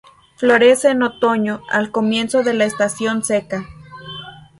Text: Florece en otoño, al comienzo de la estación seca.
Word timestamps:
Florece 0.37 0.89
en 0.89 1.03
otoño, 1.03 1.61
al 1.69 1.91
comienzo 1.91 2.41
de 2.41 2.55
la 2.55 2.65
estación 2.65 3.23
seca. 3.23 3.67